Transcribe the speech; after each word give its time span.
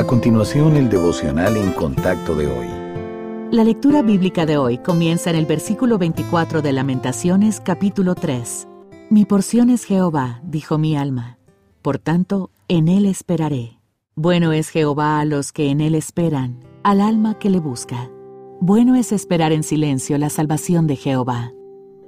A 0.00 0.06
continuación, 0.06 0.76
el 0.76 0.88
devocional 0.88 1.58
en 1.58 1.72
contacto 1.72 2.34
de 2.34 2.46
hoy. 2.46 2.68
La 3.50 3.64
lectura 3.64 4.00
bíblica 4.00 4.46
de 4.46 4.56
hoy 4.56 4.78
comienza 4.78 5.28
en 5.28 5.36
el 5.36 5.44
versículo 5.44 5.98
24 5.98 6.62
de 6.62 6.72
Lamentaciones 6.72 7.60
capítulo 7.60 8.14
3. 8.14 8.66
Mi 9.10 9.26
porción 9.26 9.68
es 9.68 9.84
Jehová, 9.84 10.40
dijo 10.42 10.78
mi 10.78 10.96
alma. 10.96 11.36
Por 11.82 11.98
tanto, 11.98 12.48
en 12.66 12.88
él 12.88 13.04
esperaré. 13.04 13.78
Bueno 14.14 14.52
es 14.52 14.70
Jehová 14.70 15.20
a 15.20 15.26
los 15.26 15.52
que 15.52 15.68
en 15.68 15.82
él 15.82 15.94
esperan, 15.94 16.60
al 16.82 17.02
alma 17.02 17.38
que 17.38 17.50
le 17.50 17.60
busca. 17.60 18.10
Bueno 18.58 18.94
es 18.94 19.12
esperar 19.12 19.52
en 19.52 19.62
silencio 19.62 20.16
la 20.16 20.30
salvación 20.30 20.86
de 20.86 20.96
Jehová. 20.96 21.52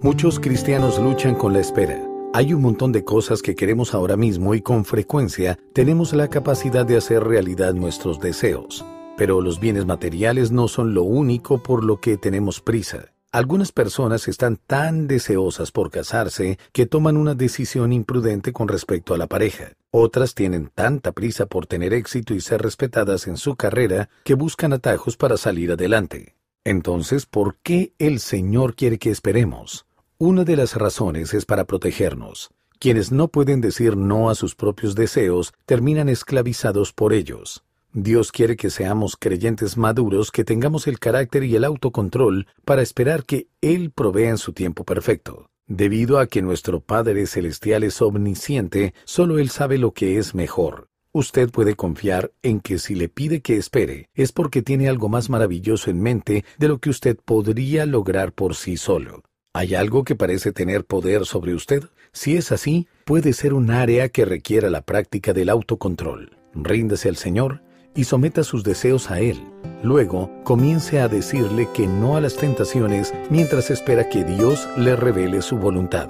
Muchos 0.00 0.40
cristianos 0.40 0.98
luchan 0.98 1.34
con 1.34 1.52
la 1.52 1.60
espera. 1.60 2.11
Hay 2.34 2.54
un 2.54 2.62
montón 2.62 2.92
de 2.92 3.04
cosas 3.04 3.42
que 3.42 3.54
queremos 3.54 3.92
ahora 3.92 4.16
mismo 4.16 4.54
y 4.54 4.62
con 4.62 4.86
frecuencia 4.86 5.58
tenemos 5.74 6.14
la 6.14 6.28
capacidad 6.28 6.86
de 6.86 6.96
hacer 6.96 7.22
realidad 7.22 7.74
nuestros 7.74 8.20
deseos. 8.20 8.86
Pero 9.18 9.42
los 9.42 9.60
bienes 9.60 9.84
materiales 9.84 10.50
no 10.50 10.66
son 10.66 10.94
lo 10.94 11.02
único 11.02 11.62
por 11.62 11.84
lo 11.84 12.00
que 12.00 12.16
tenemos 12.16 12.62
prisa. 12.62 13.12
Algunas 13.32 13.70
personas 13.70 14.28
están 14.28 14.56
tan 14.56 15.08
deseosas 15.08 15.72
por 15.72 15.90
casarse 15.90 16.58
que 16.72 16.86
toman 16.86 17.18
una 17.18 17.34
decisión 17.34 17.92
imprudente 17.92 18.54
con 18.54 18.66
respecto 18.66 19.12
a 19.12 19.18
la 19.18 19.26
pareja. 19.26 19.72
Otras 19.90 20.34
tienen 20.34 20.70
tanta 20.74 21.12
prisa 21.12 21.44
por 21.44 21.66
tener 21.66 21.92
éxito 21.92 22.32
y 22.32 22.40
ser 22.40 22.62
respetadas 22.62 23.26
en 23.26 23.36
su 23.36 23.56
carrera 23.56 24.08
que 24.24 24.32
buscan 24.32 24.72
atajos 24.72 25.18
para 25.18 25.36
salir 25.36 25.70
adelante. 25.70 26.34
Entonces, 26.64 27.26
¿por 27.26 27.56
qué 27.62 27.92
el 27.98 28.20
Señor 28.20 28.74
quiere 28.74 28.98
que 28.98 29.10
esperemos? 29.10 29.84
Una 30.24 30.44
de 30.44 30.54
las 30.54 30.76
razones 30.76 31.34
es 31.34 31.44
para 31.46 31.64
protegernos. 31.64 32.52
Quienes 32.78 33.10
no 33.10 33.26
pueden 33.26 33.60
decir 33.60 33.96
no 33.96 34.30
a 34.30 34.36
sus 34.36 34.54
propios 34.54 34.94
deseos 34.94 35.52
terminan 35.66 36.08
esclavizados 36.08 36.92
por 36.92 37.12
ellos. 37.12 37.64
Dios 37.92 38.30
quiere 38.30 38.54
que 38.54 38.70
seamos 38.70 39.16
creyentes 39.16 39.76
maduros, 39.76 40.30
que 40.30 40.44
tengamos 40.44 40.86
el 40.86 41.00
carácter 41.00 41.42
y 41.42 41.56
el 41.56 41.64
autocontrol 41.64 42.46
para 42.64 42.82
esperar 42.82 43.24
que 43.24 43.48
Él 43.62 43.90
provea 43.90 44.30
en 44.30 44.38
su 44.38 44.52
tiempo 44.52 44.84
perfecto. 44.84 45.48
Debido 45.66 46.20
a 46.20 46.28
que 46.28 46.40
nuestro 46.40 46.78
Padre 46.78 47.26
Celestial 47.26 47.82
es 47.82 48.00
omnisciente, 48.00 48.94
solo 49.02 49.40
Él 49.40 49.50
sabe 49.50 49.76
lo 49.76 49.90
que 49.90 50.18
es 50.18 50.36
mejor. 50.36 50.86
Usted 51.10 51.50
puede 51.50 51.74
confiar 51.74 52.30
en 52.42 52.60
que 52.60 52.78
si 52.78 52.94
le 52.94 53.08
pide 53.08 53.40
que 53.40 53.56
espere, 53.56 54.06
es 54.14 54.30
porque 54.30 54.62
tiene 54.62 54.88
algo 54.88 55.08
más 55.08 55.30
maravilloso 55.30 55.90
en 55.90 56.00
mente 56.00 56.44
de 56.58 56.68
lo 56.68 56.78
que 56.78 56.90
usted 56.90 57.16
podría 57.16 57.86
lograr 57.86 58.32
por 58.32 58.54
sí 58.54 58.76
solo. 58.76 59.24
¿Hay 59.54 59.74
algo 59.74 60.02
que 60.04 60.14
parece 60.14 60.50
tener 60.50 60.86
poder 60.86 61.26
sobre 61.26 61.54
usted? 61.54 61.84
Si 62.12 62.36
es 62.38 62.52
así, 62.52 62.88
puede 63.04 63.34
ser 63.34 63.52
un 63.52 63.70
área 63.70 64.08
que 64.08 64.24
requiera 64.24 64.70
la 64.70 64.80
práctica 64.80 65.34
del 65.34 65.50
autocontrol. 65.50 66.38
Ríndase 66.54 67.10
al 67.10 67.16
Señor 67.16 67.60
y 67.94 68.04
someta 68.04 68.44
sus 68.44 68.64
deseos 68.64 69.10
a 69.10 69.20
Él. 69.20 69.38
Luego, 69.82 70.30
comience 70.44 71.00
a 71.00 71.08
decirle 71.08 71.68
que 71.74 71.86
no 71.86 72.16
a 72.16 72.22
las 72.22 72.36
tentaciones 72.36 73.12
mientras 73.28 73.70
espera 73.70 74.08
que 74.08 74.24
Dios 74.24 74.66
le 74.78 74.96
revele 74.96 75.42
su 75.42 75.58
voluntad. 75.58 76.08